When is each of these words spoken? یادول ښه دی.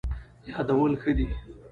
یادول 0.51 0.93
ښه 1.01 1.11
دی. 1.17 1.27